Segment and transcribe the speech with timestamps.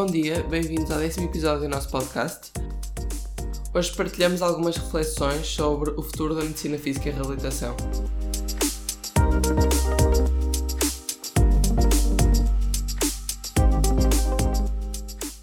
[0.00, 2.52] Bom dia, bem-vindos ao décimo episódio do nosso podcast.
[3.74, 7.76] Hoje partilhamos algumas reflexões sobre o futuro da medicina física e reabilitação.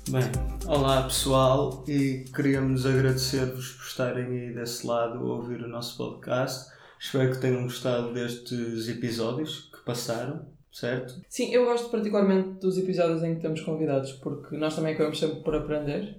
[0.09, 0.23] Bem,
[0.65, 6.71] olá pessoal e queríamos agradecer-vos por estarem aí desse lado a ouvir o nosso podcast.
[6.99, 11.15] Espero que tenham gostado destes episódios que passaram certo?
[11.27, 15.41] Sim, eu gosto particularmente dos episódios em que temos convidados, porque nós também acabamos sempre
[15.41, 16.15] por aprender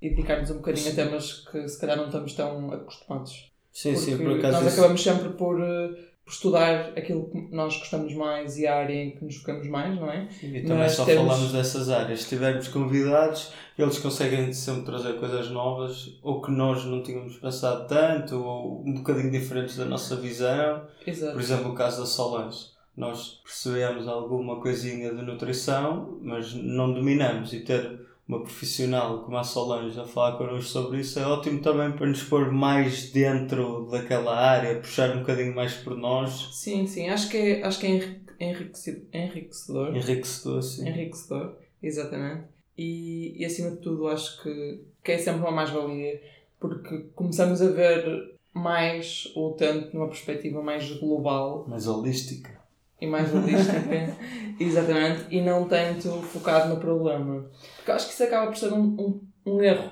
[0.00, 0.92] e dedicar-nos um bocadinho sim.
[0.92, 3.50] a temas que se calhar não estamos tão acostumados.
[3.72, 4.64] Sim, porque sim, por acaso.
[4.64, 5.88] Nós acabamos sempre por, eh,
[6.24, 9.94] por, estudar aquilo que nós gostamos mais e a área em que nos focamos mais,
[9.96, 10.28] não é?
[10.42, 11.26] E também Mas só temos...
[11.26, 12.22] falamos dessas áreas.
[12.22, 17.86] Se tivermos convidados, eles conseguem sempre trazer coisas novas, ou que nós não tínhamos pensado
[17.88, 20.86] tanto, ou um bocadinho diferentes da nossa visão.
[21.06, 21.32] Exato.
[21.32, 27.52] Por exemplo, o caso da Solange nós percebemos alguma coisinha de nutrição, mas não dominamos
[27.52, 31.92] e ter uma profissional como a Solange a falar connosco sobre isso é ótimo também
[31.92, 36.48] para nos pôr mais dentro daquela área, puxar um bocadinho mais por nós.
[36.52, 39.94] Sim, sim, acho que é, acho que é enriquecedor.
[39.94, 40.88] Enriquecedor, sim.
[40.88, 42.46] Enriquecedor, exatamente.
[42.76, 46.20] E, e acima de tudo acho que, que é sempre uma mais-valia
[46.58, 51.66] porque começamos a ver mais o utente numa perspectiva mais global.
[51.68, 52.55] Mais holística
[53.00, 54.16] e mais holística,
[54.58, 57.46] exatamente, e não tanto focado no problema.
[57.76, 59.90] Porque acho que isso acaba por ser um, um, um erro.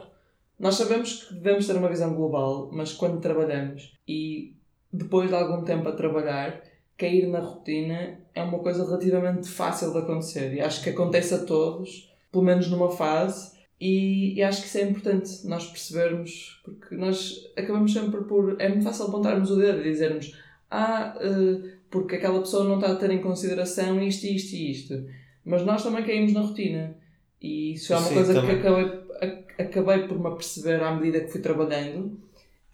[0.59, 4.55] Nós sabemos que devemos ter uma visão global, mas quando trabalhamos e
[4.93, 6.63] depois de algum tempo a trabalhar,
[6.97, 10.55] cair na rotina é uma coisa relativamente fácil de acontecer.
[10.55, 14.79] E acho que acontece a todos, pelo menos numa fase, e, e, acho que isso
[14.79, 18.57] é importante nós percebermos, porque nós acabamos sempre por.
[18.61, 20.33] É muito fácil apontarmos o dedo e dizermos:
[20.71, 25.07] Ah, uh, porque aquela pessoa não está a ter em consideração isto, isto e isto.
[25.45, 26.97] Mas nós também caímos na rotina.
[27.41, 28.61] E isso é uma Sim, coisa também.
[28.61, 32.19] que acabei, acabei por me aperceber à medida que fui trabalhando.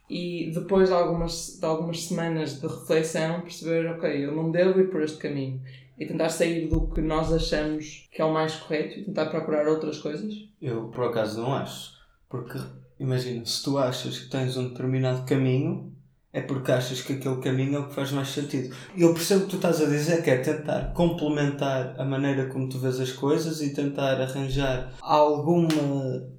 [0.08, 4.88] E depois de algumas, de algumas semanas de reflexão, perceber, ok, eu não devo ir
[4.88, 5.60] por este caminho.
[5.98, 9.68] E tentar sair do que nós achamos que é o mais correto e tentar procurar
[9.68, 10.34] outras coisas?
[10.62, 11.92] Eu, por acaso, não acho.
[12.26, 12.58] Porque,
[12.98, 15.92] imagina, se tu achas que tens um determinado caminho,
[16.32, 18.74] é porque achas que aquele caminho é o que faz mais sentido.
[18.94, 22.46] E eu percebo o que tu estás a dizer, que é tentar complementar a maneira
[22.46, 25.68] como tu vês as coisas e tentar arranjar alguma,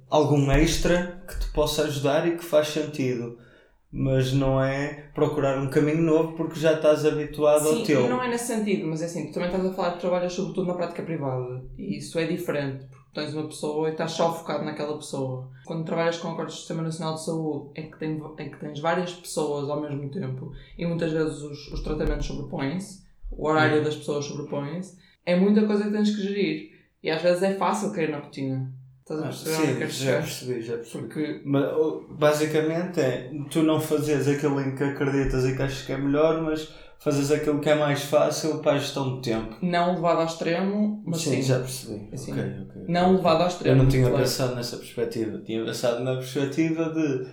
[0.08, 3.38] algum extra que te possa ajudar e que faz sentido.
[3.94, 8.02] Mas não é procurar um caminho novo porque já estás habituado Sim, ao teu.
[8.02, 10.32] Sim, não é nesse sentido, mas é assim, tu também estás a falar que trabalhas
[10.32, 14.64] sobretudo na prática privada e isso é diferente tens uma pessoa e estás só focado
[14.64, 15.50] naquela pessoa.
[15.64, 18.80] Quando trabalhas com acordos do Sistema Nacional de Saúde, é que, tem, é que tens
[18.80, 23.84] várias pessoas ao mesmo tempo e muitas vezes os, os tratamentos sobrepõem-se, o horário uhum.
[23.84, 26.72] das pessoas sobrepõe-se, é muita coisa que tens que gerir.
[27.02, 28.72] E às vezes é fácil cair na rotina.
[29.00, 29.54] Estás a perceber?
[29.54, 31.04] Ah, sim, já percebi, já percebi.
[31.04, 31.40] Porque...
[31.44, 31.64] Mas,
[32.10, 36.40] basicamente é tu não fazes aquilo em que acreditas e que achas que é melhor,
[36.42, 36.72] mas
[37.02, 39.56] fazes aquilo que é mais fácil para a gestão de tempo.
[39.60, 41.30] Não levado ao extremo, mas sim.
[41.30, 41.42] sim.
[41.42, 42.08] já percebi.
[42.12, 42.82] Assim, okay, okay.
[42.86, 43.76] Não levado ao extremo.
[43.76, 44.18] Eu não tinha claro.
[44.18, 45.38] pensado nessa perspectiva.
[45.44, 47.26] Tinha pensado na perspectiva de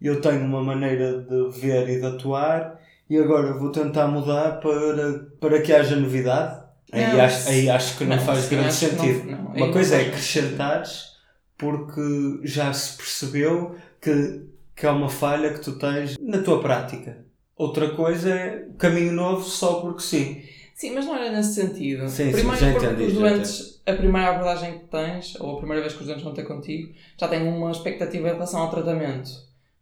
[0.00, 5.20] eu tenho uma maneira de ver e de atuar e agora vou tentar mudar para,
[5.40, 6.60] para que haja novidade.
[6.90, 9.30] Aí, acho, aí acho que não, não faz grande sentido.
[9.30, 9.52] Não.
[9.54, 11.12] Uma coisa é acrescentares
[11.56, 14.42] porque já se percebeu que,
[14.74, 17.24] que há uma falha que tu tens na tua prática.
[17.62, 20.42] Outra coisa é caminho novo só porque sim.
[20.74, 22.08] Sim, mas não era nesse sentido.
[22.08, 25.80] Sim, Primeiro, sim, já entendi, os doentes, a primeira abordagem que tens, ou a primeira
[25.80, 29.30] vez que os doentes vão ter contigo, já têm uma expectativa em relação ao tratamento.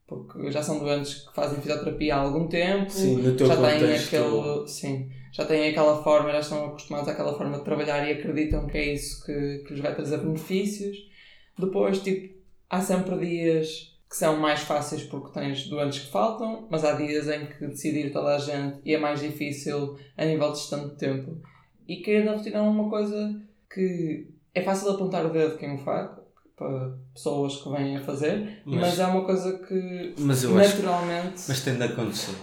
[0.07, 3.95] Porque já são doentes que fazem fisioterapia há algum tempo, sim, no teu já têm
[3.95, 4.69] aquele.
[4.69, 8.77] Sim, já têm aquela forma, já estão acostumados àquela forma de trabalhar e acreditam que
[8.77, 10.99] é isso que, que lhes vai trazer benefícios.
[11.59, 12.35] Depois, tipo,
[12.69, 17.29] há sempre dias que são mais fáceis porque tens doentes que faltam, mas há dias
[17.29, 21.41] em que decidir toda a gente e é mais difícil a nível de de tempo.
[21.89, 23.41] E na rotina é uma coisa
[23.73, 26.11] que é fácil apontar o dedo quem o faz,
[26.57, 31.35] para pessoas que vêm a fazer, mas, mas é uma coisa que naturalmente.
[31.35, 32.35] Acho, mas tem de acontecer.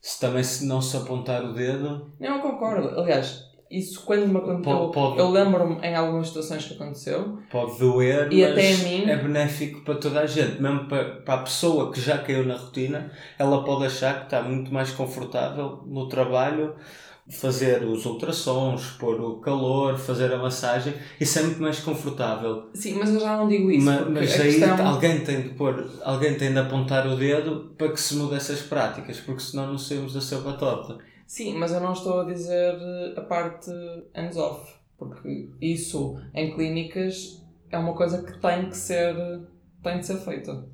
[0.00, 2.12] Se também se não se apontar o dedo.
[2.18, 2.98] Não, eu concordo.
[2.98, 7.38] Aliás, isso quando me aconteceu, pode, eu lembro-me em algumas situações que aconteceu.
[7.50, 10.60] Pode doer, e mas até a mim, é benéfico para toda a gente.
[10.60, 14.42] Mesmo para, para a pessoa que já caiu na rotina, ela pode achar que está
[14.42, 16.74] muito mais confortável no trabalho,
[17.30, 22.68] fazer os ultrassons, pôr o calor, fazer a massagem, isso é muito mais confortável.
[22.74, 23.86] Sim, mas eu já não digo isso.
[23.86, 24.86] Mas, mas aí questão...
[24.86, 28.60] alguém tem de pôr, alguém tem de apontar o dedo para que se mude essas
[28.60, 30.98] práticas, porque senão não saímos da seu torta.
[31.32, 32.74] Sim, mas eu não estou a dizer
[33.16, 33.70] a parte
[34.14, 39.16] hands-off, porque isso em clínicas é uma coisa que tem que ser,
[39.82, 40.68] tem de ser feita.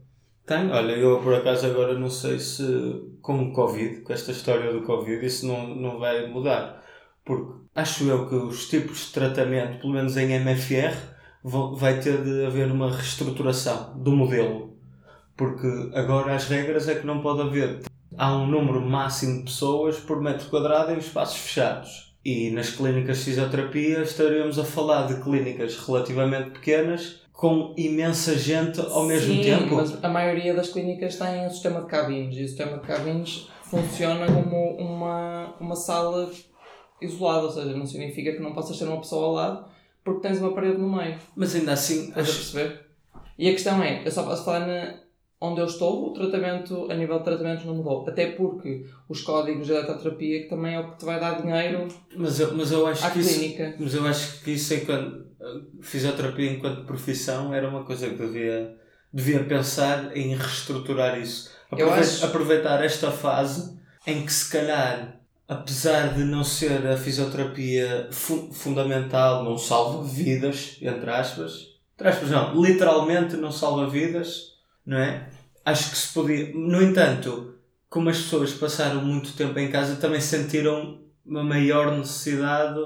[0.44, 2.64] Tem, olha, eu por acaso agora não sei se
[3.22, 6.84] com o Covid, com esta história do Covid, isso não, não vai mudar.
[7.24, 10.92] Porque acho eu que os tipos de tratamento, pelo menos em MFR,
[11.76, 14.76] vai ter de haver uma reestruturação do modelo.
[15.36, 17.87] Porque agora as regras é que não pode haver.
[18.18, 22.14] Há um número máximo de pessoas por metro quadrado em espaços fechados.
[22.24, 28.80] E nas clínicas de fisioterapia estaremos a falar de clínicas relativamente pequenas com imensa gente
[28.80, 29.76] ao mesmo Sim, tempo.
[29.76, 33.48] mas a maioria das clínicas tem um sistema de cabines e o sistema de cabines
[33.62, 36.28] funciona como uma, uma sala
[37.00, 39.64] isolada, ou seja, não significa que não possas ter uma pessoa ao lado
[40.02, 41.18] porque tens uma parede no meio.
[41.36, 42.80] Mas ainda assim, Estás a acho, perceber?
[43.38, 44.94] E a questão é, eu só posso falar na,
[45.40, 48.04] onde eu estou, o tratamento, a nível de tratamentos não mudou.
[48.08, 51.86] Até porque os códigos de eletroterapia, que também é o que te vai dar dinheiro
[52.16, 53.74] mas eu, mas eu acho à que isso, clínica.
[53.78, 58.76] mas eu acho que isso enquanto a fisioterapia enquanto profissão era uma coisa que devia
[59.12, 61.50] devia pensar em reestruturar isso.
[61.72, 66.96] Eu Aprove- acho- Aproveitar esta fase em que se calhar apesar de não ser a
[66.96, 74.57] fisioterapia fu- fundamental, não salva vidas, entre aspas, entre aspas não, literalmente não salva vidas,
[74.88, 75.28] não é?
[75.64, 76.52] Acho que se podia.
[76.54, 77.54] No entanto,
[77.90, 82.80] como as pessoas passaram muito tempo em casa, também sentiram uma maior necessidade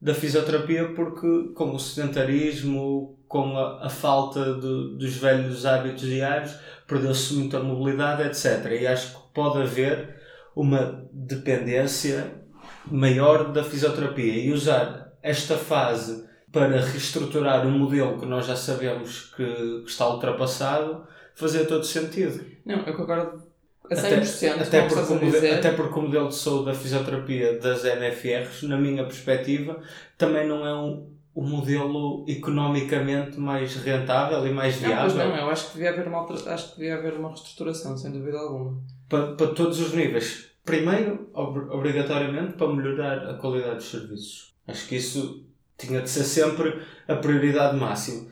[0.00, 6.52] da fisioterapia porque com o sedentarismo, com a, a falta de- dos velhos hábitos diários,
[6.86, 8.72] perdeu-se muita mobilidade, etc.
[8.80, 10.16] E acho que pode haver
[10.54, 12.42] uma dependência
[12.90, 19.32] maior da fisioterapia e usar esta fase para reestruturar um modelo que nós já sabemos
[19.36, 19.44] que,
[19.82, 22.44] que está ultrapassado, fazer todo sentido.
[22.64, 23.42] Não, eu concordo
[23.88, 25.54] a 100% Até, até, porque a o modelo, dizer.
[25.54, 29.80] até porque o modelo de saúde da fisioterapia das MFRs, na minha perspectiva,
[30.18, 35.36] também não é um, o modelo economicamente mais rentável e mais Não, pois viável não,
[35.36, 38.76] eu acho que devia haver uma, acho que devia haver uma reestruturação, sem dúvida alguma.
[39.08, 40.46] para, para todos os níveis.
[40.64, 44.52] Primeiro, ob- obrigatoriamente, para melhorar a qualidade dos serviços.
[44.66, 45.44] Acho que isso
[45.78, 48.26] tinha de ser sempre a prioridade máxima.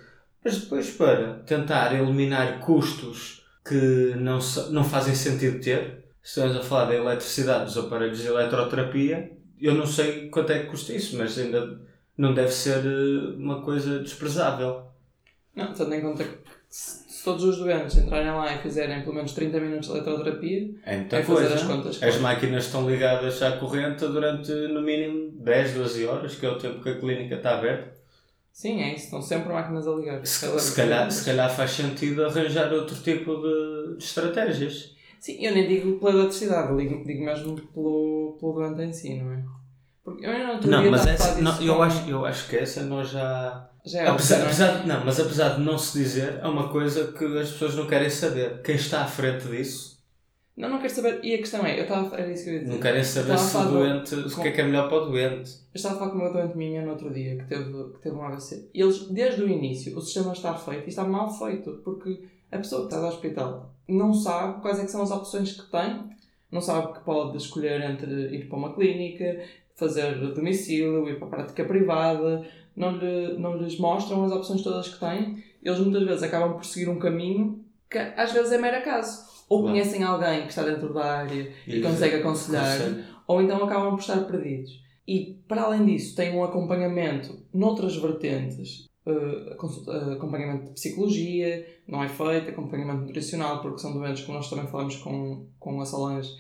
[0.45, 4.39] Mas depois, para tentar eliminar custos que não,
[4.71, 9.87] não fazem sentido ter, estamos a falar da eletricidade dos aparelhos de eletroterapia, eu não
[9.87, 11.81] sei quanto é que custa isso, mas ainda
[12.19, 14.83] não deve ser eh, uma coisa desprezável.
[15.57, 16.39] Não, tendo em conta que
[16.69, 20.71] se, se todos os doentes entrarem lá e fizerem pelo menos 30 minutos de eletroterapia,
[20.85, 21.55] É muita é fazer coisa.
[21.55, 22.03] as contas.
[22.03, 26.59] As máquinas estão ligadas à corrente durante no mínimo 10, 12 horas, que é o
[26.59, 28.04] tempo que a clínica está aberta.
[28.55, 30.25] Sim, é isso, estão sempre máquinas a ligar.
[30.25, 34.95] Se, se calhar, se calhar faz sentido arranjar outro tipo de, de estratégias.
[35.19, 39.33] Sim, eu nem digo pela eletricidade, digo, digo mesmo pelo, pelo doente em si, não
[39.33, 39.43] é?
[40.05, 43.69] Porque eu não Não, mas essa, não, eu, acho, eu acho que essa nós já.
[43.85, 44.47] Já é apesar, óbvio, é?
[44.47, 47.75] apesar de, não, mas apesar de não se dizer, é uma coisa que as pessoas
[47.75, 48.63] não querem saber.
[48.63, 49.94] Quem está à frente disso
[50.57, 51.21] Não, não quero saber.
[51.25, 52.17] E a questão é, eu estava.
[52.17, 52.73] Era isso que eu ia dizer.
[52.73, 54.15] não querem saber se o doente.
[54.15, 55.51] o que é que é melhor para o doente.
[55.51, 58.15] Eu estava a falar com uma doente minha no outro dia que teve, que teve
[58.15, 58.69] um AVC.
[58.73, 62.23] E eles, desde o início, o sistema está feito e está mal feito, porque
[62.53, 65.71] a pessoa que está no hospital não sabe quais é que são as opções que
[65.71, 66.05] tem,
[66.51, 69.43] não sabe que pode escolher entre ir para uma clínica,
[69.75, 74.89] fazer domicílio, ir para a prática privada, não, lhe, não lhes mostram as opções todas
[74.89, 75.43] que têm.
[75.63, 79.24] Eles muitas vezes acabam por seguir um caminho que às vezes é mero acaso.
[79.49, 79.73] Ou Claro.
[79.75, 83.05] conhecem alguém que está dentro da área e, E- consegue aconselhar Conselho.
[83.27, 84.83] ou então acabam por estar perdidos.
[85.07, 88.87] E, para além disso, tem um acompanhamento noutras vertentes.
[89.07, 89.53] eh,
[90.15, 94.97] acompanhamento de psicologia, não é feito, acompanhamento nutricional, porque são doentes, como nós também falamos
[94.97, 96.31] com, com a Solange,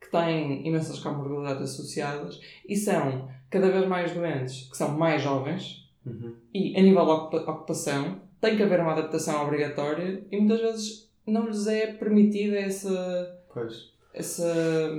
[0.00, 5.84] que têm imensas comorbilidades associadas e são cada vez mais doentes que são mais jovens
[6.06, 6.34] Uhum.
[6.54, 11.10] e, a nível de ocupa- ocupação, tem que haver uma adaptação obrigatória e muitas vezes
[11.26, 13.90] não lhes é permitida essa, Pois.
[14.12, 14.90] essa,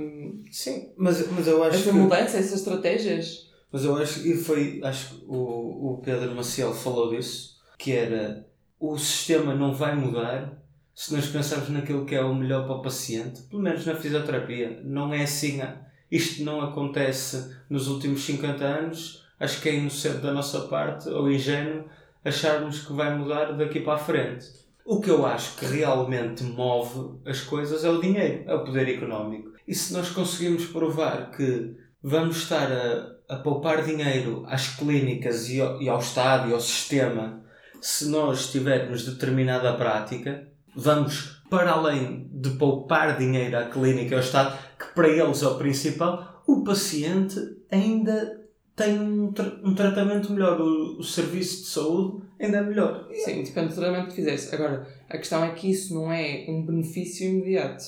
[0.50, 1.96] Sim, mas, mas eu acho essa que.
[1.96, 3.50] mudança, essas estratégias.
[3.70, 8.46] Mas eu acho que foi, acho que o, o Pedro Maciel falou disso, que era
[8.78, 10.62] o sistema não vai mudar
[10.94, 14.80] se nós pensarmos naquilo que é o melhor para o paciente, pelo menos na fisioterapia.
[14.82, 15.76] Não é assim, ah,
[16.10, 21.30] isto não acontece nos últimos 50 anos, acho que é inocente da nossa parte, ou
[21.30, 21.84] ingênuo,
[22.24, 24.46] acharmos que vai mudar daqui para a frente.
[24.88, 28.88] O que eu acho que realmente move as coisas é o dinheiro, é o poder
[28.88, 29.50] económico.
[29.66, 35.60] E se nós conseguimos provar que vamos estar a, a poupar dinheiro às clínicas e
[35.60, 37.42] ao, e ao Estado e ao sistema,
[37.80, 44.20] se nós tivermos determinada prática, vamos para além de poupar dinheiro à clínica e ao
[44.22, 47.40] Estado, que para eles é o principal, o paciente
[47.72, 48.40] ainda
[48.76, 50.60] tem um, tra um tratamento melhor.
[50.60, 53.08] O, o, serviço de saúde ainda é melhor.
[53.12, 54.54] Sim, depende do tratamento que fizesse.
[54.54, 57.84] Agora, a questão é que isso não é um benefício imediato.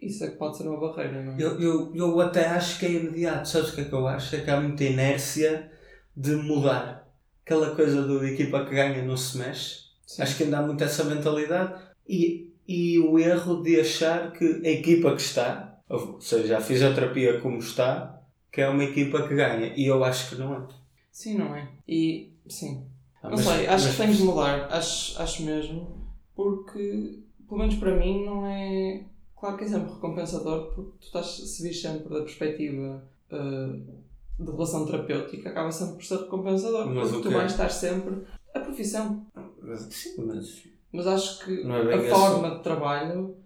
[0.00, 1.36] Isso é que pode ser uma barreira, não é?
[1.38, 3.48] Eu, eu, eu até acho que é imediato.
[3.48, 4.34] Sabes o que é que eu acho?
[4.34, 5.70] É que há muita inércia
[6.16, 7.08] de mudar.
[7.44, 9.90] Aquela coisa do equipa que ganha não se mexe.
[10.06, 10.22] Sim.
[10.22, 11.82] Acho que ainda há muito essa mentalidade.
[12.08, 17.40] E, e o erro de achar que a equipa que está, ou seja, a fisioterapia
[17.40, 19.72] como está, que é uma equipa que ganha.
[19.76, 20.68] E eu acho que não é.
[21.12, 21.68] Sim, não é.
[21.86, 22.86] E, sim.
[23.22, 23.96] Ah, não mas, sei, acho mas...
[23.96, 24.72] que tem de mudar.
[24.72, 26.00] Acho, acho mesmo.
[26.34, 29.04] Porque, pelo menos para mim, não é.
[29.38, 34.50] Claro que é sempre recompensador, porque tu estás, se vir sempre da perspectiva uh, de
[34.50, 36.86] relação terapêutica, acaba sempre por ser recompensador.
[36.86, 38.22] Mas porque tu vais estar sempre.
[38.54, 39.26] A profissão.
[39.62, 40.62] Mas, sim, mas.
[40.92, 42.56] Mas acho que é a forma assim.
[42.56, 43.36] de trabalho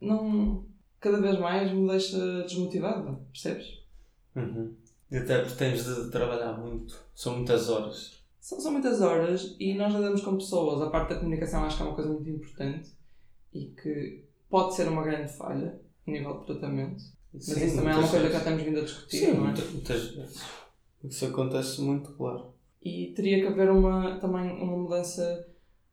[0.00, 0.64] não.
[0.98, 3.82] cada vez mais me deixa desmotivada, percebes?
[4.34, 4.74] Uhum.
[5.10, 6.96] E até porque tens de trabalhar muito.
[7.14, 8.15] São muitas horas.
[8.46, 10.80] São, são muitas horas e nós lidamos com pessoas.
[10.80, 12.90] A parte da comunicação acho que é uma coisa muito importante
[13.52, 17.02] e que pode ser uma grande falha a nível de tratamento.
[17.34, 19.48] Mas Sim, isso também é uma coisa que já temos vindo a discutir, Sim, não
[19.48, 19.54] é?
[19.72, 20.44] muitas vezes.
[21.02, 22.52] Isso acontece muito, claro.
[22.80, 25.48] E teria que haver uma, também uma mudança,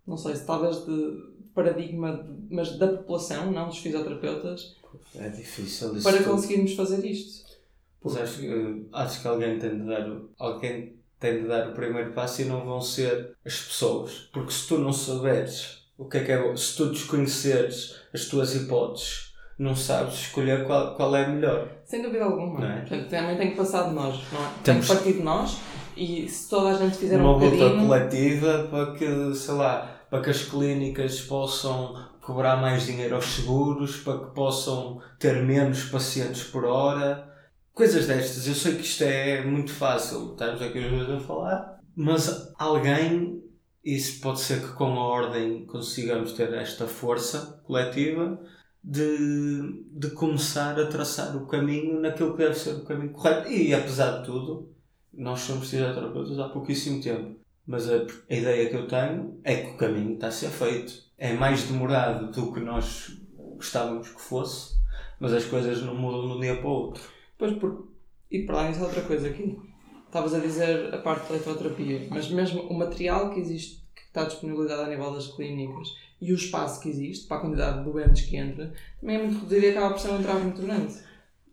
[0.05, 4.77] não sei se talvez de paradigma, mas da população, não dos fisioterapeutas.
[5.15, 6.03] É difícil isso.
[6.03, 7.51] Para conseguirmos fazer isto.
[8.00, 12.12] Pois acho, que, acho que alguém tem de dar alguém tem de dar o primeiro
[12.12, 14.30] passo e não vão ser as pessoas.
[14.34, 18.25] Porque se tu não souberes o que é que é bom, se tu desconheceres as
[18.25, 21.70] tuas hipóteses, não sabes escolher qual, qual é a melhor.
[21.86, 22.65] Sem dúvida alguma.
[22.65, 22.80] É?
[22.82, 24.50] Portanto, também tem que passar de nós, não é?
[24.65, 25.60] Tem que partir de nós
[25.96, 27.70] e se toda a gente fizer uma um bocadinho...
[27.70, 33.25] luta coletiva para que, sei lá, para que as clínicas possam cobrar mais dinheiro aos
[33.25, 37.33] seguros, para que possam ter menos pacientes por hora
[37.74, 38.48] coisas destas.
[38.48, 43.44] Eu sei que isto é muito fácil, estamos aqui os dois a falar, mas alguém,
[43.84, 48.39] isso pode ser que com a ordem consigamos ter esta força coletiva
[48.84, 53.50] de, de começar a traçar o caminho naquilo que deve ser o caminho correto.
[53.50, 54.74] E apesar de tudo,
[55.13, 57.39] nós somos fisioterapeutas há pouquíssimo tempo.
[57.65, 60.94] Mas a, a ideia que eu tenho é que o caminho está a ser feito.
[61.18, 63.18] É mais demorado do que nós
[63.56, 64.75] gostávamos que fosse,
[65.20, 67.12] mas as coisas não mudam de um dia para o outro.
[67.43, 67.89] Pois, por...
[68.31, 69.59] e para lá isso é outra coisa aqui.
[70.05, 74.23] Estavas a dizer a parte da eletroterapia, mas mesmo o material que existe, que está
[74.23, 75.89] disponibilizado a nível das clínicas
[76.21, 79.39] e o espaço que existe para a quantidade de doentes que entra, também é muito
[79.39, 80.93] reduzido e acaba por ser um entrave muito grande.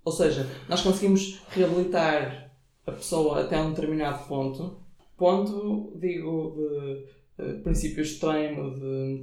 [0.04, 2.52] Ou seja, nós conseguimos reabilitar
[2.86, 4.80] a pessoa até um determinado ponto,
[5.16, 6.54] ponto, digo,
[7.36, 9.22] de, de princípios de treino, de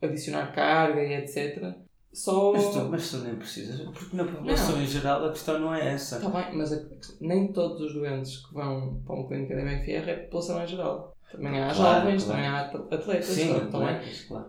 [0.00, 2.52] adicionar carga e etc só.
[2.52, 4.82] Mas tu, mas tu nem precisas, porque na população não.
[4.82, 6.16] em geral a questão não é essa.
[6.16, 6.80] Está bem, mas a,
[7.20, 10.66] nem todos os doentes que vão para uma clínica da MFR é a população em
[10.66, 11.16] geral.
[11.30, 12.42] Também há claro, jovens, claro.
[12.42, 13.26] também há atletas.
[13.26, 14.26] Sim, atletas, também.
[14.28, 14.46] claro.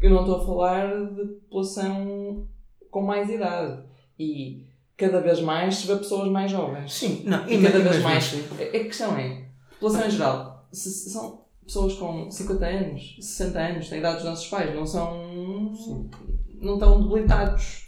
[0.00, 2.48] Eu não estou a falar de população
[2.90, 3.84] com mais idade.
[4.18, 4.66] E
[4.96, 6.92] cada vez mais se vê pessoas mais jovens.
[6.92, 8.24] Sim, não, e, e cada vez mais.
[8.24, 8.44] Assim.
[8.58, 13.58] A, a questão é, população em geral, se, se são pessoas com 50 anos, 60
[13.58, 15.72] anos, têm idade dos nossos pais, não são.
[15.76, 16.10] Sim
[16.60, 17.86] não estão debilitados.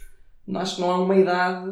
[0.55, 1.71] Acho que não há uma idade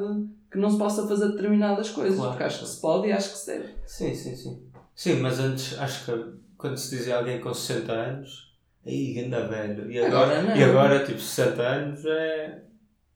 [0.51, 2.31] que não se possa fazer determinadas coisas, claro.
[2.31, 3.69] porque acho que se pode e acho que se deve.
[3.85, 4.63] Sim, sim, sim.
[4.93, 8.53] Sim, mas antes, acho que quando se dizia alguém com 60 anos,
[8.85, 9.89] aí anda velho.
[9.91, 12.63] E agora, agora e agora, tipo, 60 anos é.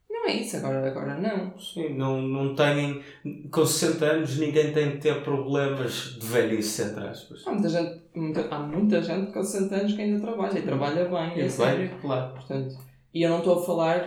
[0.10, 1.60] Não é isso, agora, agora não.
[1.60, 3.04] Sim, não, não têm.
[3.51, 7.46] Com 60 anos ninguém tem de ter problemas de velhice, entre aspas.
[7.46, 11.06] Há muita gente, muita, há muita gente com 60 anos que ainda trabalha e trabalha
[11.06, 11.92] bem, e é bem, sério.
[12.01, 12.34] Claro.
[12.34, 12.77] Portanto,
[13.16, 14.06] e eu não estou a falar,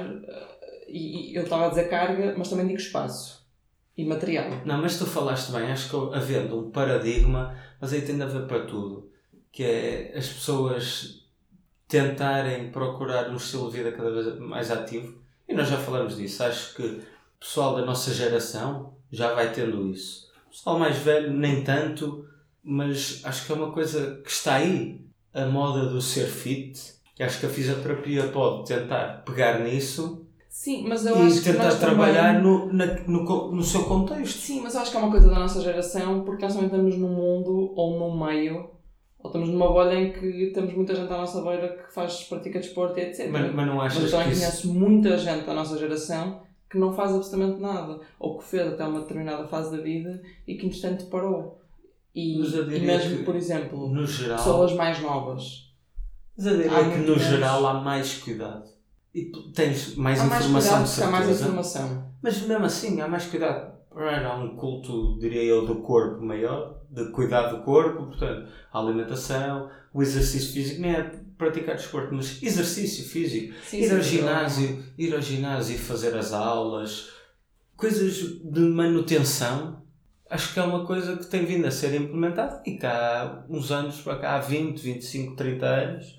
[0.86, 3.48] e, eu estava a dizer carga, mas também digo espaço
[3.96, 4.50] e material.
[4.66, 8.46] Não, mas tu falaste bem, acho que havendo um paradigma, mas aí tem de haver
[8.46, 9.10] para tudo,
[9.50, 11.26] que é as pessoas
[11.88, 15.18] tentarem procurar um estilo de vida cada vez mais ativo.
[15.48, 17.02] E nós já falamos disso, acho que o
[17.40, 20.30] pessoal da nossa geração já vai tendo isso.
[20.48, 22.28] O pessoal mais velho, nem tanto,
[22.62, 25.02] mas acho que é uma coisa que está aí.
[25.32, 30.88] A moda do ser fit, e acho que a fisioterapia pode tentar pegar nisso Sim,
[30.88, 32.42] mas eu e tentar trabalhar também...
[32.42, 34.40] no, na, no, no seu contexto.
[34.40, 36.96] Sim, mas eu acho que é uma coisa da nossa geração, porque nós também estamos
[36.96, 38.68] num mundo ou num meio,
[39.18, 42.58] ou estamos numa bolha em que temos muita gente à nossa beira que faz, pratica
[42.58, 43.30] desporto e etc.
[43.30, 46.92] Mas, mas não achas mas também que conheço muita gente da nossa geração que não
[46.92, 51.06] faz absolutamente nada, ou que fez até uma determinada fase da vida e que entretanto
[51.06, 51.60] parou.
[52.12, 54.38] E, e mesmo, por exemplo, geral...
[54.38, 55.67] pessoas mais novas
[56.38, 58.64] é que no geral há mais cuidado.
[59.14, 61.08] E tens mais há informação mais cuidado, certeza.
[61.08, 62.12] Há mais informação.
[62.22, 63.72] Mas mesmo assim há mais cuidado.
[63.96, 69.70] era um culto, diria eu, do corpo maior, de cuidar do corpo, portanto, a alimentação,
[69.92, 71.02] o exercício físico, nem é
[71.36, 76.32] praticar desporto, mas exercício físico, Sim, ir ao ginásio, ir ao ginásio e fazer as
[76.32, 77.10] aulas,
[77.76, 79.82] coisas de manutenção,
[80.28, 84.00] acho que é uma coisa que tem vindo a ser implementada e há uns anos
[84.00, 86.17] para cá, há 20, 25, 30 anos,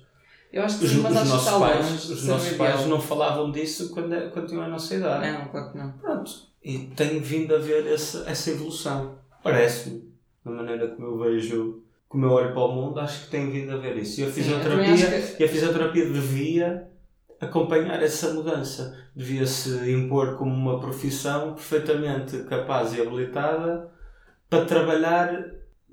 [0.52, 2.72] Eu acho que os, sim, os mas acho que nossos longe pais, os nossos ideal.
[2.72, 5.30] pais não falavam disso quando, quando tinham a nossa idade.
[5.30, 5.92] Não, claro que não.
[5.92, 6.30] Pronto,
[6.62, 9.14] e tem vindo a haver essa, essa evolução.
[9.42, 10.12] Parece-me,
[10.44, 13.70] da maneira como eu vejo, como eu olho para o mundo, acho que tem vindo
[13.70, 14.20] a haver isso.
[14.20, 16.90] E a Sim, fisioterapia, acho que- e a fisioterapia devia
[17.40, 18.94] acompanhar essa mudança.
[19.14, 23.90] Devia-se impor como uma profissão perfeitamente capaz e habilitada
[24.48, 25.44] para trabalhar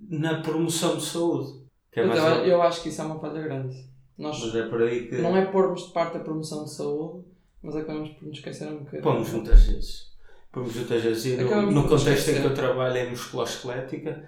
[0.09, 1.61] na promoção de saúde.
[1.91, 2.09] Que é eu,
[2.45, 3.86] eu acho que isso é uma falha grande.
[4.17, 7.25] Nós Mas é por aí que não é pormos de parte a promoção de saúde,
[7.61, 9.03] mas acabamos por nos esquecer um bocadinho.
[9.03, 10.07] pomos muitas vezes.
[10.51, 11.25] Pomos muitas vezes.
[11.25, 14.27] E no, no contexto em que eu trabalho em musculoesquelética,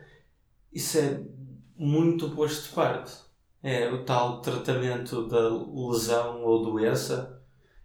[0.71, 1.21] isso é
[1.75, 3.11] muito posto de parte.
[3.63, 7.41] É o tal tratamento da lesão ou doença.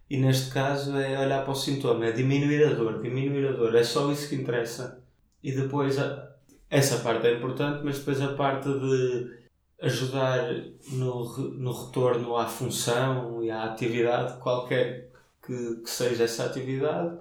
[0.09, 3.73] E neste caso é olhar para o sintoma, é diminuir a dor, diminuir a dor,
[3.75, 5.03] é só isso que interessa.
[5.41, 6.31] E depois, a-
[6.69, 9.44] essa parte é importante, mas depois a parte de
[9.81, 10.47] ajudar
[10.91, 15.09] no, no retorno à função e à atividade, qualquer
[15.45, 17.17] que, que seja essa atividade,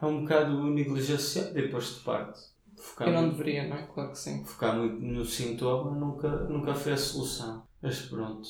[0.00, 2.40] é um bocado negligenciado e posto de parte.
[2.76, 3.82] Focar Eu não muito- deveria, não é?
[3.86, 4.44] Claro que sim.
[4.44, 7.62] focar muito no sintoma nunca, nunca foi a solução.
[7.82, 8.46] Mas pronto,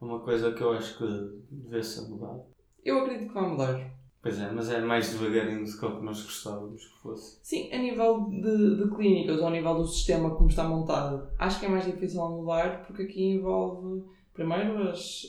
[0.00, 2.44] é uma coisa que eu acho que deve ser mudada.
[2.84, 3.90] Eu acredito que vai mudar.
[4.24, 7.38] Pois é, mas é mais devagarinho do que o que nós gostávamos que fosse.
[7.42, 11.60] Sim, a nível de, de clínicas ou a nível do sistema como está montado, acho
[11.60, 14.02] que é mais difícil a mudar porque aqui envolve,
[14.32, 15.26] primeiro, as,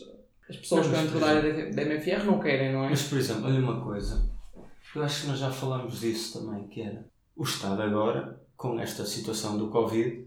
[0.50, 2.90] as pessoas Não, que por da área da MFR não querem, não é?
[2.92, 4.32] Mas por exemplo, olha uma coisa,
[4.96, 9.04] eu acho que nós já falamos disso também, que era o Estado agora, com esta
[9.04, 10.26] situação do Covid,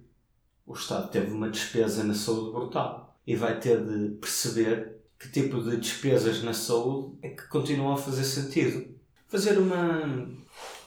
[0.66, 5.60] o Estado teve uma despesa na saúde brutal e vai ter de perceber que tipo
[5.62, 8.86] de despesas na saúde é que continuam a fazer sentido.
[9.26, 10.28] Fazer uma,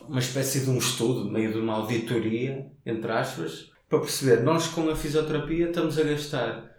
[0.07, 4.89] uma espécie de um estudo, meio de uma auditoria, entre aspas, para perceber, nós com
[4.89, 6.71] a fisioterapia estamos a gastar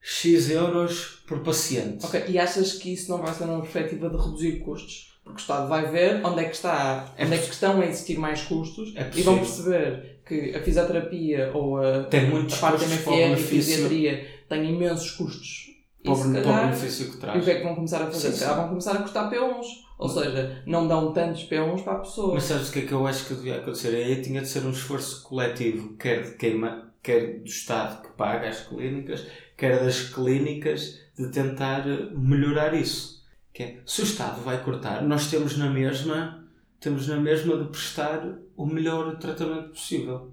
[0.00, 2.06] X euros por paciente.
[2.06, 5.12] Ok, e achas que isso não vai ser uma perspectiva de reduzir custos?
[5.24, 7.86] Porque o Estado vai ver onde é que está, É onde é que estão a
[7.86, 12.58] existir mais custos É e vão perceber que a fisioterapia ou a, Tem muitos a
[12.58, 15.71] parte da MFR e a fisiatria tem imensos custos.
[16.02, 17.44] Para o para benefício que E o traz.
[17.44, 18.32] que é que vão começar a fazer?
[18.32, 18.54] Sim, sim.
[18.54, 19.66] vão começar a custar P1s.
[19.98, 22.34] Ou seja, não dão tantos P1s para a pessoa.
[22.34, 23.94] Mas sabes o que é que eu acho que devia acontecer?
[23.94, 28.08] Aí tinha de ser um esforço coletivo, quer de quem, ma- quer do Estado que
[28.16, 29.24] paga as clínicas,
[29.56, 33.22] quer das clínicas, de tentar eh, melhorar isso.
[33.54, 36.44] Que é, se o Estado vai cortar, nós temos na mesma,
[36.80, 40.32] temos na mesma de prestar o melhor tratamento possível.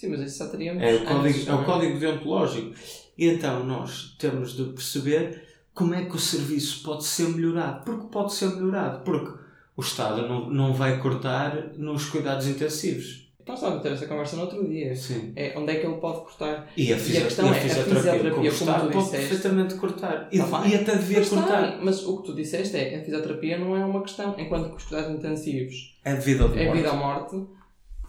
[0.00, 0.82] Sim, mas isso já teríamos.
[0.82, 2.72] É o código, é o código deontológico.
[3.18, 5.42] E então nós temos de perceber
[5.74, 7.84] como é que o serviço pode ser melhorado.
[7.84, 9.04] Porque pode ser melhorado.
[9.04, 9.38] Porque
[9.76, 13.28] o Estado não, não vai cortar nos cuidados intensivos.
[13.46, 14.94] Nós estávamos a ter essa conversa no outro dia.
[14.94, 15.32] Sim.
[15.34, 16.70] É, onde é que ele pode cortar?
[16.76, 20.28] E a, fisio- questão e é, a fisioterapia, como Estado tu pode perfeitamente cortar.
[20.32, 21.62] E, Tá e até devia Mas, está cortar.
[21.72, 24.76] bem, mas o que tu disseste é a fisioterapia não é uma questão, enquanto que
[24.76, 27.36] os cuidados intensivos É vida ou de é vida ou morte,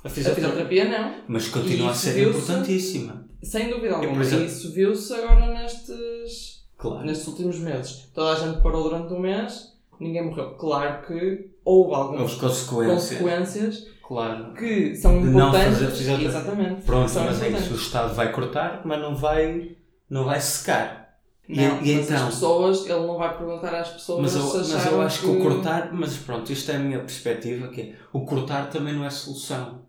[0.03, 0.85] A fisioterapia.
[0.89, 1.13] não.
[1.27, 3.25] Mas continua a ser importantíssima.
[3.43, 4.23] Sem dúvida alguma.
[4.23, 7.05] E isso viu-se agora nestes, Claro.
[7.05, 8.09] nestes últimos meses.
[8.13, 10.51] Toda a gente parou durante um mês, ninguém morreu.
[10.55, 12.93] Claro que houve algumas consequências.
[13.19, 14.53] consequências Claro.
[14.53, 16.07] que são De não importantes.
[16.07, 16.81] Exatamente.
[16.81, 17.73] Pronto, mas é isso.
[17.73, 17.77] O.
[17.77, 19.75] Estado vai cortar, mas não vai,
[20.09, 21.01] não vai secar.
[21.49, 22.15] E- Não, e mas então?
[22.27, 25.27] as pessoas, ele não vai perguntar às pessoas Mas eu, se mas eu acho que...
[25.27, 29.03] o cortar, mas pronto, isto é a minha perspectiva, que é, o cortar também não
[29.03, 29.81] é solução.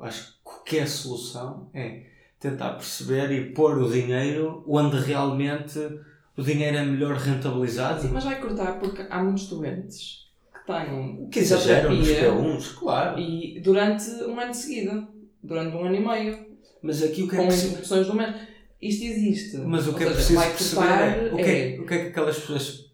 [0.00, 0.34] Acho
[0.64, 2.02] que é solução é
[2.38, 5.78] tentar perceber e pôr o dinheiro onde realmente
[6.36, 8.00] o dinheiro é melhor rentabilizado.
[8.00, 12.74] Sim, mas vai cortar porque há muitos doentes que têm que exageram nos fisioterapia P1s,
[12.78, 13.18] claro.
[13.18, 15.08] e durante um ano de seguida,
[15.42, 16.46] durante um ano e meio,
[16.82, 17.66] Mas aqui o que é com preciso...
[17.68, 18.34] interrupções do mês.
[18.80, 19.56] Isto existe.
[19.58, 21.86] Mas o que Ou é seja, preciso vai perceber é o que é, é- o
[21.86, 22.89] que é que aquelas pessoas...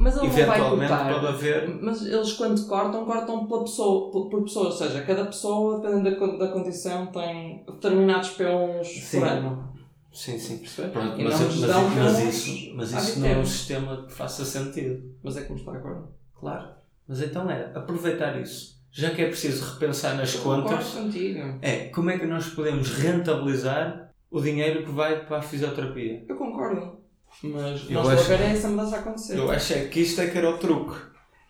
[0.00, 1.12] Mas ele não vai eventualmente cortar.
[1.12, 1.78] pode haver...
[1.82, 4.66] Mas eles quando cortam, cortam pela pessoa, por, por pessoa.
[4.66, 9.18] Ou seja, cada pessoa, dependendo da, da condição, tem determinados P1s Sim.
[9.20, 9.74] por ano.
[10.10, 10.64] Sim, sim.
[10.90, 14.44] Pronto, mas, mas, mas P1s isso, mas isso não é um 20 sistema que faça
[14.44, 15.14] sentido.
[15.22, 16.02] Mas é como está agora.
[16.34, 16.68] Claro.
[17.06, 18.80] Mas então era aproveitar isso.
[18.90, 21.58] Já que é preciso repensar nas Concordo contas, contigo.
[21.60, 26.24] é como é que nós podemos rentabilizar o dinheiro que vai para a fisioterapia.
[26.26, 26.98] Eu concordo.
[27.42, 29.38] Mas Eu nós acho- é essa mudança acontecer.
[29.38, 30.98] Eu acho é que isto é que era o truque.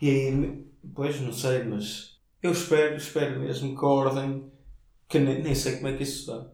[0.01, 0.65] E aí,
[0.95, 4.51] pois não sei, mas eu espero, espero mesmo que a ordem
[5.09, 6.47] Que nem, nem sei como é que isso dá.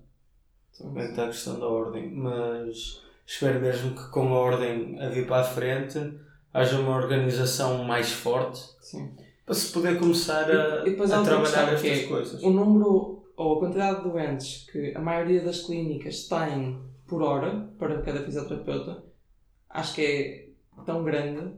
[0.81, 2.11] É que está a questão da ordem.
[2.11, 5.99] Mas espero mesmo que com a ordem a vir para a frente
[6.55, 9.11] haja uma organização mais forte Sim.
[9.45, 12.43] para se poder começar a, E- e a trabalhar estas é coisas.
[12.43, 17.69] O número ou a quantidade de doentes que a maioria das clínicas têm por hora
[17.79, 19.05] para cada fisioterapeuta,
[19.77, 20.49] acho que é
[20.85, 21.53] tão grande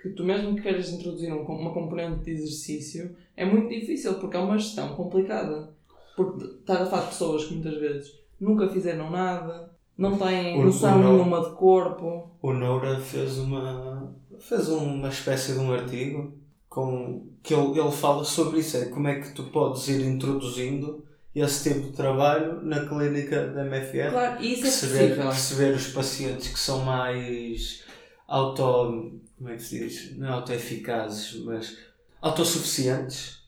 [0.00, 4.36] que tu mesmo que queiras introduzir um- uma componente de exercício é muito difícil porque
[4.36, 5.74] é uma gestão complicada.
[6.16, 10.64] Porque estás a falar de pessoas que muitas vezes nunca fizeram nada, não têm O-
[10.66, 12.30] noção o não- nenhuma de corpo.
[12.42, 16.32] O Noura fez uma fez uma espécie de um artigo
[16.68, 21.04] com que ele, ele fala sobre isso, é como é que tu podes ir introduzindo
[21.42, 24.10] esse tipo de trabalho na clínica da MFR.
[24.10, 25.28] Claro, e isso é perceber, possível.
[25.30, 27.84] perceber os pacientes que são mais
[28.26, 29.20] auto.
[29.36, 30.16] como é que se diz?
[30.16, 31.76] Não auto-eficazes, mas
[32.20, 33.38] autossuficientes.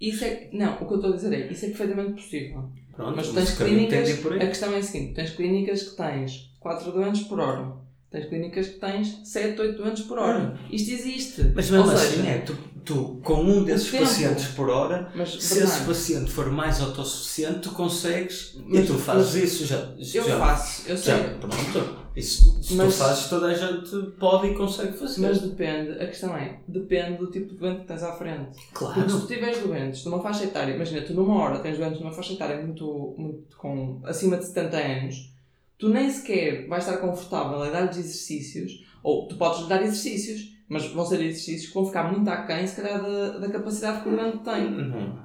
[0.00, 2.70] Isso é, não, o que eu estou a dizer é, isso é perfeitamente possível.
[2.94, 4.42] Pronto, Mas tens clínicas, por aí.
[4.42, 7.72] a questão é a seguinte, tens clínicas que tens 4 doentes por hora,
[8.10, 10.58] tens clínicas que tens 7, 8 doentes por hora.
[10.70, 11.42] Isto existe.
[11.42, 11.52] Hum.
[11.54, 15.30] Mas mesmo Ou assim, seja, é, tu, tu com um desses pacientes por hora, mas,
[15.42, 19.92] se esse paciente for mais autossuficiente, tu consegues Mas- e tu fazes isso já.
[19.98, 22.06] eu já, faço, eu sei, já, pronto.
[22.16, 25.20] Isso, se Mas- tu fazes, toda a gente pode e consegue fazer.
[25.20, 28.56] mas depende, a questão é, depende do tipo de doente que tens à frente.
[28.72, 29.20] Porque se claro.
[29.20, 32.12] tu tiveres doentes de uma faixa etária, imagina, tu numa hora tens doentes de uma
[32.12, 35.35] faixa etária muito, muito com acima de 70 anos,
[35.78, 40.54] tu nem sequer vais estar confortável a dar-lhes exercícios, ou tu podes lhe dar exercícios,
[40.68, 44.08] mas vão ser exercícios que vão ficar muito aquém, se calhar, da, da capacidade que
[44.08, 44.68] o doente tem.
[44.68, 45.22] Não,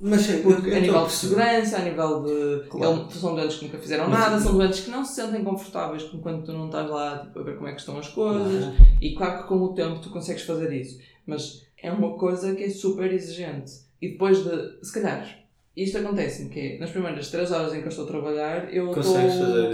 [0.00, 2.68] mas sim, Porque eu- eu a nível de segurança, a nível de.
[2.68, 3.02] Claro.
[3.02, 6.02] Eles são doentes que nunca fizeram Mas- nada, são doentes que não se sentem confortáveis
[6.04, 8.64] quando tu não estás lá tipo, a ver como é que estão as coisas.
[8.66, 8.86] Não.
[9.00, 12.64] E claro que com o tempo tu consegues fazer isso, mas é uma coisa que
[12.64, 13.70] é super exigente.
[14.02, 15.38] E depois de, se calhar,
[15.76, 18.90] isto acontece-me, que é nas primeiras 3 horas em que eu estou a trabalhar, eu
[18.90, 19.14] estou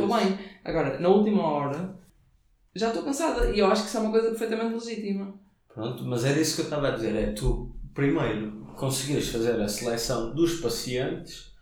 [0.09, 0.39] bem.
[0.65, 1.97] Agora, na última hora,
[2.75, 3.51] já estou cansada.
[3.51, 5.35] E eu acho que isso é uma coisa perfeitamente legítima.
[5.73, 7.15] Pronto, mas era isso que eu estava a dizer.
[7.17, 11.55] É tu, primeiro, conseguires fazer a seleção dos pacientes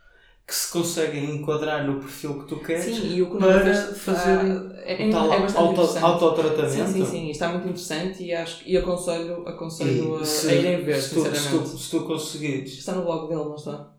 [0.47, 3.99] que se conseguem enquadrar no perfil que tu queres Sim, e o que para fez-
[4.03, 4.38] fazer
[4.85, 6.70] é, é, tal é auto, autotratamento.
[6.70, 10.49] Sim, sim, sim, isto está muito interessante e, acho, e aconselho, aconselho a, E se,
[10.51, 11.70] a irem ver, se, tu, se, sinceramente.
[11.70, 13.93] tu, se tu conseguires, Está no blog dele, não está?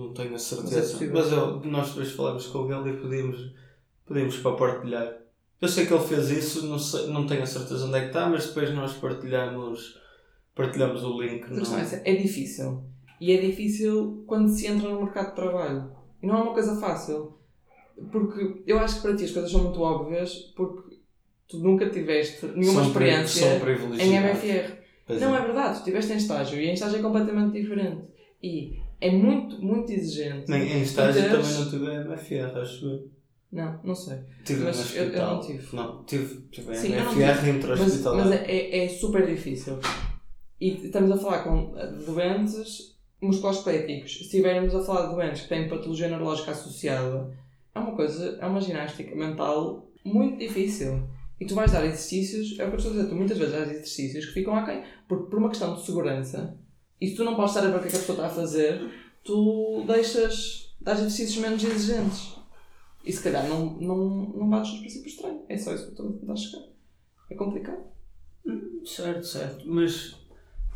[0.00, 3.54] Não tenho a Mas é certeza, mas eu, nós depois falamos com ele e pedimos,
[4.06, 5.16] pedimos para partilhar.
[5.60, 8.06] Eu sei que ele fez isso, não, sei, não tenho a certeza onde é que
[8.06, 10.00] está, mas depois nós partilhamos,
[10.54, 11.46] partilhamos o link.
[11.46, 12.82] Questão é é difícil.
[13.20, 15.92] E é difícil quando se entra no mercado de trabalho.
[16.22, 17.34] E não é uma coisa fácil.
[18.10, 20.96] Porque eu acho que para ti as coisas são muito óbvias porque
[21.46, 23.60] tu nunca tiveste nenhuma São experiência
[23.98, 24.16] em.
[24.16, 24.80] MFR.
[25.06, 25.40] Pois Não é.
[25.40, 28.04] é verdade, tu estiveste em estágio e em estágio é completamente diferente.
[28.42, 30.50] E é muito, muito exigente.
[30.50, 33.10] Nem, em estágio Teres- também não tive MFR, acho eu.
[33.52, 34.18] Não, não sei.
[34.44, 35.34] Tive Mas no eu- eu hospital.
[35.34, 35.76] não tive.
[35.76, 39.78] Não, tive, tive Sim, eu não MFR Mas, mas é, é super difícil.
[40.60, 44.18] E estamos a falar com eh, doentes musculoesqueléticos.
[44.18, 47.36] Se estivermos a falar de doentes que têm patologia neurológica associada,
[47.74, 51.08] é uma coisa, é uma ginástica mental muito difícil.
[51.40, 53.54] E tu vais dar exercícios, é o que eu estou a dizer, tu muitas vezes
[53.54, 54.82] dás exercícios que ficam aquém.
[55.08, 56.56] Porque por uma questão de segurança,
[57.00, 58.30] e se tu não podes a ver o que é que a pessoa está a
[58.30, 58.90] fazer,
[59.24, 62.34] tu deixas, dás exercícios menos exigentes.
[63.04, 63.96] E se calhar não, não,
[64.36, 65.40] não bates nos princípios estranhos.
[65.48, 66.64] É só isso que eu estou a tentar chegar.
[67.30, 67.82] É complicado.
[68.84, 69.64] Certo, certo.
[69.66, 70.16] Mas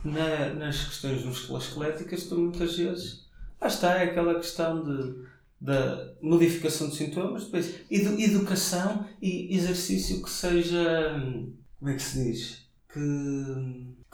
[0.04, 3.24] na- nas questões musculoesqueléticas, tu muitas vezes.
[3.60, 5.24] Lá está, é aquela questão de,
[5.60, 11.16] da modificação de sintomas, depois edu- educação e exercício que seja.
[11.16, 12.68] hum, Como é que se diz?
[12.92, 13.00] Que,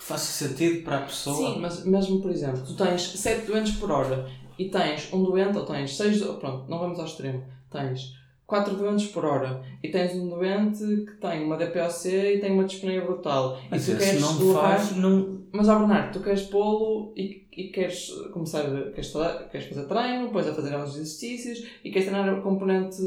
[0.01, 1.37] que faça sentido para a pessoa.
[1.37, 4.27] Sim, mas mesmo por exemplo, tu tens 7 doentes por hora
[4.59, 9.09] e tens um doente, ou tens 6, pronto, não vamos ao extremo, tens 4 doentes
[9.09, 13.61] por hora e tens um doente que tem uma DPOC e tem uma dispneia brutal
[13.67, 15.43] e Mas tu esse queres não levar, faz, não.
[15.53, 18.63] mas ó Bernardo, tu queres pô-lo e, e queres começar,
[18.95, 19.13] queres,
[19.53, 23.03] queres fazer treino, depois a fazer alguns exercícios e queres treinar a componente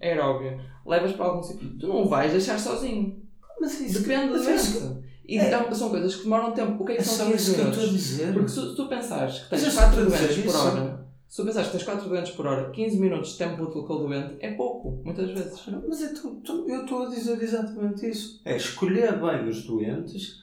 [0.00, 3.14] aeróbia, levas para algum sítio, tu não o vais deixar sozinho,
[3.60, 5.07] Mas isso, depende do mas é isso doente.
[5.28, 6.82] E é- então, são coisas que demoram tempo.
[6.82, 7.82] O que é é que são 15 isso que eu minutos?
[7.84, 8.32] estou a dizer.
[8.32, 11.06] Porque se, se tu pensares que tens eu 4 estou a dizer doentes por hora,
[11.28, 13.92] se tu pensares que tens 4 doentes por hora, 15 minutos de tempo útil com
[13.94, 15.60] o doente é pouco, muitas vezes.
[15.86, 18.40] Mas eu estou- estou- eu estou a dizer exatamente isso.
[18.44, 20.42] É escolher bem os doentes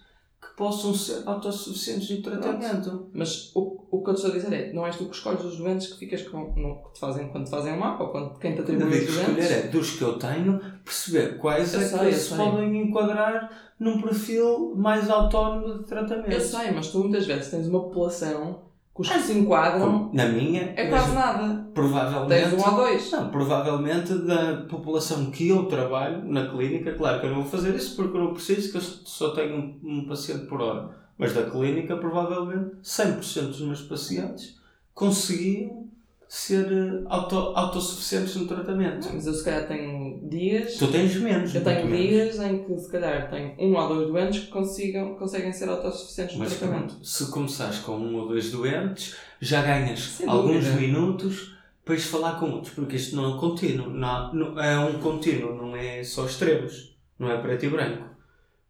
[0.55, 3.09] possam ser autossuficientes no tratamento.
[3.13, 5.57] Mas o, o que eu estou a dizer é, não és tu que escolhes os
[5.57, 8.39] doentes que ficas com, no, que te fazem, quando te fazem o mapa ou quando,
[8.39, 9.51] quem te atribui os doentes.
[9.51, 14.01] é dos que eu tenho, perceber quais Eu é sei, que se podem enquadrar num
[14.01, 16.31] perfil mais autónomo de tratamento.
[16.31, 18.64] Eu sei, mas tu muitas vezes tens uma população
[18.95, 21.67] que os que se enquadram Na minha, é quase nada.
[21.73, 22.29] provavelmente.
[22.49, 23.11] Tens um ou dois.
[23.11, 27.75] Não, provavelmente da população que eu trabalho na clínica, claro que eu não vou fazer
[27.75, 30.89] isso porque eu não preciso, que eu só tenho um, um paciente por hora.
[31.17, 34.57] Mas da clínica, provavelmente 100% dos meus pacientes
[34.93, 35.87] conseguiam
[36.27, 39.07] ser eh, auto, autossuficientes no tratamento.
[39.13, 40.75] Mas eu se calhar tenho dias.
[40.77, 42.07] Tu tens menos, Eu tenho menos.
[42.07, 46.35] dias em que se calhar tenho um ou dois doentes que consigam, conseguem ser autossuficientes
[46.35, 46.87] no Mas tratamento.
[46.93, 52.49] pronto, se começares com um ou dois doentes, já ganhas alguns minutos para falar com
[52.51, 53.89] outros, porque isto não é contínuo.
[53.89, 58.03] Não, não- é um contínuo, não é só extremos, não é preto e branco.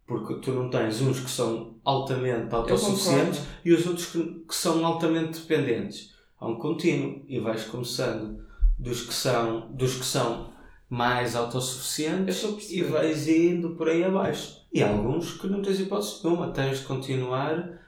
[0.06, 4.86] Porque tu não tens uns que são altamente autossuficientes e os outros que, que são
[4.86, 6.14] altamente dependentes.
[6.40, 8.44] Há um contínuo e vais começando
[8.78, 10.54] dos que são, dos que são
[10.90, 14.66] mais autossuficientes a e vais indo por aí abaixo.
[14.74, 17.80] E há alguns que não tens hipótese nenhuma, tens de continuar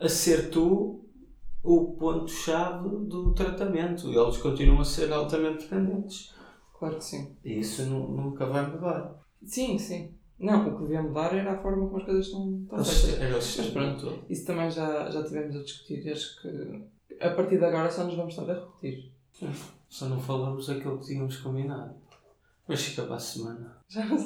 [0.00, 1.04] a ser tu
[1.62, 4.08] o ponto-chave do tratamento.
[4.08, 6.34] E eles continuam a ser altamente dependentes.
[6.76, 7.36] Claro que sim.
[7.44, 9.14] E isso nu- nunca vai mudar.
[9.44, 10.12] Sim, sim.
[10.38, 13.00] Não, o que devia mudar era a forma como as coisas estão, estão o feitas.
[13.00, 14.00] sistema- Era o sistema pronto.
[14.06, 14.24] todo.
[14.28, 16.82] Isso também já, já tivemos a discutir acho que
[17.22, 19.12] a partir de agora só nos vamos estar a repetir.
[19.88, 21.94] Só não falamos aquilo que tínhamos combinado.
[22.68, 23.76] Mas fica para a semana.
[23.88, 24.16] Já não,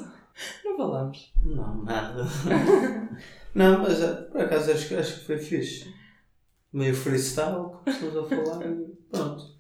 [0.65, 1.33] não falamos.
[1.43, 2.25] Não, nada.
[3.55, 5.95] não, mas eh, por acaso acho, que- acho que foi fixe.
[6.73, 9.57] Meio freestyle, começamos a falar e pronto.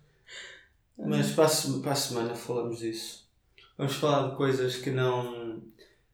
[0.98, 3.26] Mas para a, para a semana falamos disso.
[3.78, 5.45] Vamos falar de coisas que não,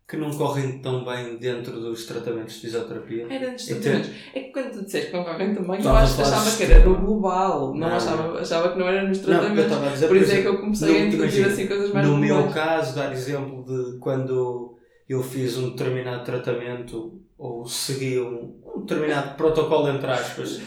[0.08, 3.26] que não correm tão bem dentro dos tratamentos de fisioterapia.
[3.30, 4.10] Era antes de ter- tratamentos.
[4.34, 6.84] É que quando tu disseste que não correm eu acho, falar de achava que era
[6.84, 7.60] no global.
[7.74, 9.72] Não, Não, achava, achava que não era nos Não, eu tratamentos.
[9.74, 12.48] a dizer, Por isso é que eu comecei a introduzir assim coisas mais No meu
[12.48, 14.76] caso, dar exemplo de quando
[15.08, 20.60] eu fiz um determinado tratamento ou segui um, um determinado protocolo, entre aspas,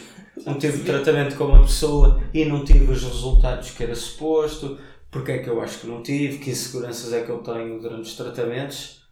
[0.46, 4.76] um tipo de tratamento com uma pessoa e não tive os resultados que era suposto,
[5.10, 8.02] porque é que eu acho que não tive, que inseguranças é que eu tenho durante
[8.02, 9.05] os tratamentos.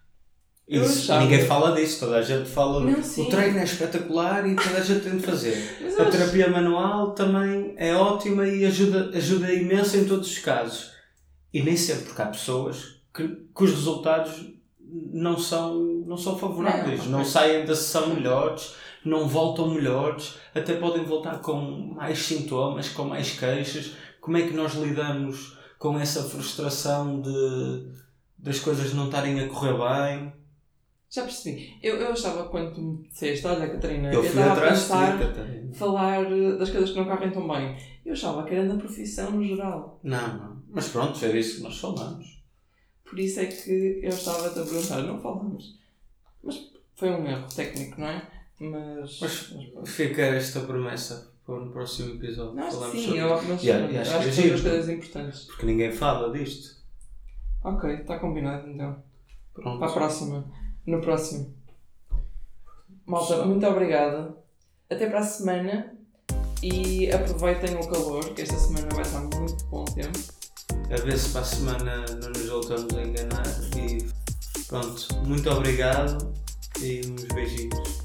[0.66, 4.78] Isso, ninguém fala disso, toda a gente fala Não, o treino é espetacular e toda
[4.78, 5.78] a gente tem de fazer.
[5.82, 10.90] Mas A terapia manual também é ótima e ajuda, ajuda imenso em todos os casos.
[11.52, 14.46] E nem sempre, porque há pessoas que, que os resultados
[15.12, 15.74] não são,
[16.06, 17.30] não são favoráveis, Não, não, ok.
[17.30, 18.74] saem da sessão melhores,
[19.04, 21.60] não voltam melhores, até podem voltar com
[21.94, 23.92] mais sintomas, com mais queixas.
[24.18, 27.92] Como é que nós lidamos com essa frustração de
[28.38, 30.32] das coisas não estarem a correr bem?
[31.14, 31.78] Já percebi.
[31.80, 34.90] Eu, eu achava quando me disseste, olha Catarina, Eu eu estava a atrás de ti,
[34.90, 37.76] pensar falar eh, das coisas que não correm tão bem.
[38.04, 40.00] Eu achava que era na profissão no geral.
[40.02, 40.62] Não, não.
[40.70, 42.42] Mas pronto, é isso que nós falamos.
[43.08, 45.78] Por isso é que eu estava a te perguntar, não falamos.
[46.42, 48.26] Mas foi um erro técnico, não é?
[48.58, 49.20] Mas.
[49.20, 52.56] Mas fica esta promessa para no próximo episódio.
[52.56, 54.60] não, Falamos sim, sobre eu, mas Yeah, e acho, acho que é que são duas
[54.62, 55.44] coisas importantes.
[55.44, 56.82] Porque ninguém fala disto.
[57.62, 59.00] Ok, está combinado então.
[59.54, 59.78] Pronto.
[59.78, 60.63] Para a próxima.
[60.86, 61.54] No próximo.
[63.06, 64.36] Malta, muito obrigada.
[64.90, 65.94] Até para a semana.
[66.62, 70.18] E aproveitem o calor, que esta semana vai estar muito bom tempo.
[70.90, 73.44] A ver se para a semana não nos voltamos a enganar.
[73.76, 73.98] E
[74.66, 76.32] pronto, muito obrigado
[76.80, 78.04] e uns beijinhos.